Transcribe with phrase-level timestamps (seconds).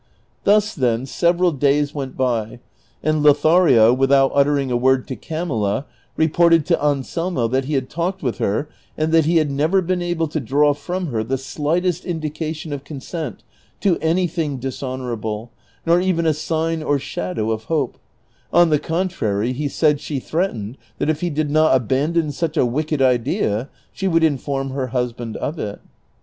[0.45, 2.59] Thus, then, several days went by,
[3.03, 5.85] and Lothario, without uttering a word to Camilla,
[6.17, 8.67] reported to Anselmo that he had talked with her
[8.97, 12.73] and that he had never been able to draw from her tlie slightest indi cation
[12.73, 13.43] of consent
[13.81, 15.51] to anything dishonorable,
[15.85, 17.99] nor even a sign or shadow of hope;
[18.51, 22.65] on the contrary, he said she threatened that if he did not abandon such a
[22.65, 25.79] wicked idea she would inform her husband of it.